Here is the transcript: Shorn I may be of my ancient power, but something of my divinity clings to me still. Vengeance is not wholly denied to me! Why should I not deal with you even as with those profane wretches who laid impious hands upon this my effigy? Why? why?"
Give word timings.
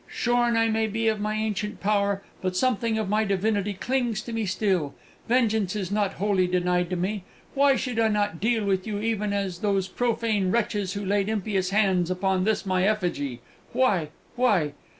Shorn 0.07 0.57
I 0.57 0.67
may 0.67 0.87
be 0.87 1.07
of 1.09 1.19
my 1.21 1.35
ancient 1.35 1.79
power, 1.79 2.23
but 2.41 2.55
something 2.57 2.97
of 2.97 3.07
my 3.07 3.23
divinity 3.23 3.73
clings 3.75 4.23
to 4.23 4.33
me 4.33 4.47
still. 4.47 4.95
Vengeance 5.27 5.75
is 5.75 5.91
not 5.91 6.13
wholly 6.13 6.47
denied 6.47 6.89
to 6.89 6.95
me! 6.95 7.23
Why 7.53 7.75
should 7.75 7.99
I 7.99 8.07
not 8.07 8.39
deal 8.39 8.65
with 8.65 8.87
you 8.87 8.99
even 8.99 9.31
as 9.31 9.57
with 9.57 9.61
those 9.61 9.87
profane 9.87 10.49
wretches 10.49 10.93
who 10.93 11.05
laid 11.05 11.29
impious 11.29 11.69
hands 11.69 12.09
upon 12.09 12.45
this 12.45 12.65
my 12.65 12.83
effigy? 12.83 13.41
Why? 13.73 14.09
why?" 14.35 14.73